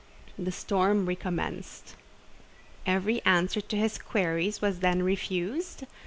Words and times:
The 0.35 0.51
storm 0.51 1.05
recommenced. 1.05 1.95
"Every 2.87 3.21
answer 3.23 3.61
to 3.61 3.77
his 3.77 3.99
queries 3.99 4.59
was 4.59 4.79
then 4.79 5.03
refused? 5.03 5.83